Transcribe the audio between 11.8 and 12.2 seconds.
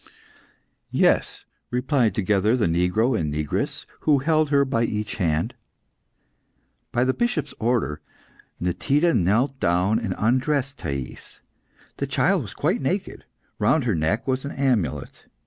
The